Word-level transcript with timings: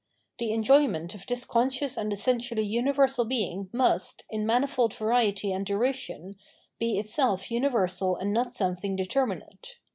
The 0.39 0.51
enjoyment 0.51 1.13
of 1.13 1.27
this 1.27 1.45
conscious 1.45 1.95
and 1.95 2.11
essentially 2.11 2.63
universal 2.65 3.23
being 3.23 3.69
must, 3.71 4.23
in 4.31 4.47
manifold 4.47 4.95
variety 4.95 5.51
and 5.51 5.63
duration, 5.63 6.37
be 6.79 6.97
itself 6.97 7.51
universal 7.51 8.15
and 8.15 8.33
not 8.33 8.51
something 8.51 8.95
determinate. 8.95 9.75